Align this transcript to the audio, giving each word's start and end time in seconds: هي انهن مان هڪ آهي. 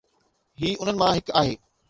هي 0.61 0.67
انهن 0.81 0.95
مان 1.03 1.15
هڪ 1.19 1.27
آهي. 1.45 1.55